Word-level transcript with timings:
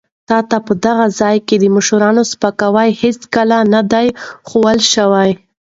تا 0.29 0.37
ته 0.49 0.57
په 0.67 0.73
دغه 0.85 1.05
ځای 1.19 1.37
کې 1.47 1.55
د 1.59 1.65
مشرانو 1.75 2.23
سپکاوی 2.31 2.89
هېڅکله 3.01 3.57
نه 3.73 3.81
دی 3.91 4.07
ښوول 4.49 4.79
شوی. 4.93 5.31